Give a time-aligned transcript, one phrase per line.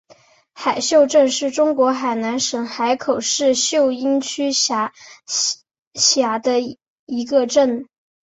[0.53, 4.95] 海秀镇是中国海南省海口市秀英区下
[5.93, 6.59] 辖的
[7.05, 7.87] 一个镇。